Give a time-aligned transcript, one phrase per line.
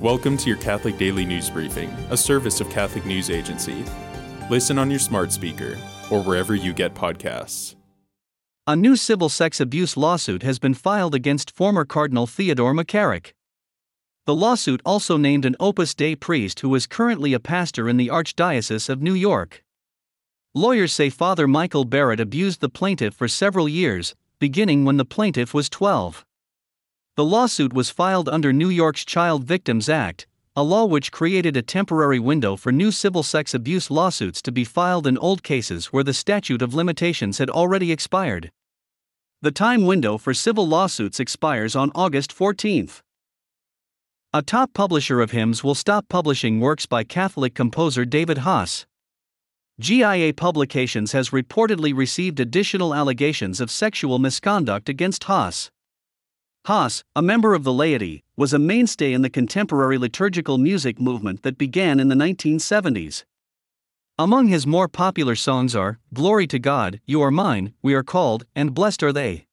[0.00, 3.84] Welcome to your Catholic Daily News Briefing, a service of Catholic News Agency.
[4.48, 5.76] Listen on your smart speaker
[6.08, 7.74] or wherever you get podcasts.
[8.68, 13.32] A new civil sex abuse lawsuit has been filed against former Cardinal Theodore McCarrick.
[14.24, 18.06] The lawsuit also named an Opus Dei priest who is currently a pastor in the
[18.06, 19.64] Archdiocese of New York.
[20.54, 25.52] Lawyers say Father Michael Barrett abused the plaintiff for several years, beginning when the plaintiff
[25.52, 26.24] was 12.
[27.18, 31.62] The lawsuit was filed under New York's Child Victims Act, a law which created a
[31.62, 36.04] temporary window for new civil sex abuse lawsuits to be filed in old cases where
[36.04, 38.52] the statute of limitations had already expired.
[39.42, 42.88] The time window for civil lawsuits expires on August 14.
[44.32, 48.86] A top publisher of hymns will stop publishing works by Catholic composer David Haas.
[49.80, 55.72] GIA Publications has reportedly received additional allegations of sexual misconduct against Haas.
[56.68, 61.42] Haas, a member of the laity, was a mainstay in the contemporary liturgical music movement
[61.42, 63.24] that began in the 1970s.
[64.18, 68.44] Among his more popular songs are Glory to God, You Are Mine, We Are Called,
[68.54, 69.46] and Blessed Are They.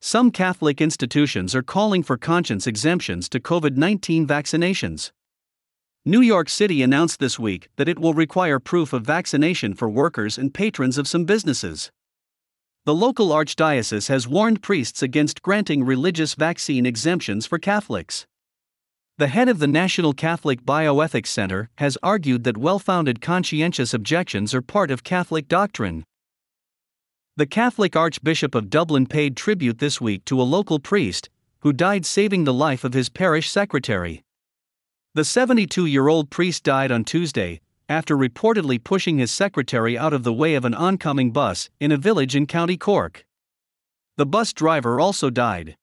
[0.00, 5.10] Some Catholic institutions are calling for conscience exemptions to COVID 19 vaccinations.
[6.04, 10.38] New York City announced this week that it will require proof of vaccination for workers
[10.38, 11.90] and patrons of some businesses.
[12.86, 18.26] The local archdiocese has warned priests against granting religious vaccine exemptions for Catholics.
[19.18, 24.54] The head of the National Catholic Bioethics Center has argued that well founded conscientious objections
[24.54, 26.06] are part of Catholic doctrine.
[27.36, 31.28] The Catholic Archbishop of Dublin paid tribute this week to a local priest
[31.58, 34.22] who died saving the life of his parish secretary.
[35.14, 37.60] The 72 year old priest died on Tuesday,
[37.90, 41.96] after reportedly pushing his secretary out of the way of an oncoming bus in a
[41.96, 43.26] village in County Cork.
[44.16, 45.76] The bus driver also died.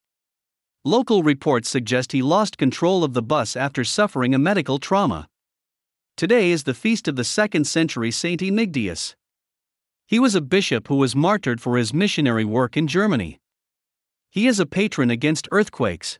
[0.86, 5.28] Local reports suggest he lost control of the bus after suffering a medical trauma.
[6.16, 9.16] Today is the feast of the 2nd century Saint Emygdius.
[10.06, 13.42] He was a bishop who was martyred for his missionary work in Germany.
[14.30, 16.20] He is a patron against earthquakes.